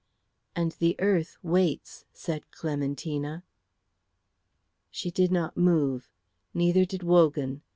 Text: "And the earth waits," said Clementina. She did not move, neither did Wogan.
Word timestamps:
"And 0.55 0.71
the 0.79 0.95
earth 0.99 1.37
waits," 1.43 2.05
said 2.11 2.49
Clementina. 2.49 3.43
She 4.89 5.11
did 5.11 5.31
not 5.31 5.55
move, 5.57 6.09
neither 6.55 6.85
did 6.85 7.03
Wogan. 7.03 7.61